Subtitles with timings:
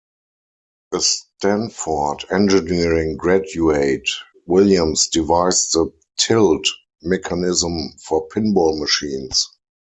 [0.95, 4.09] A Stanford engineering graduate,
[4.47, 6.65] Williams devised the "tilt"
[7.03, 9.47] mechanism for pinball machines.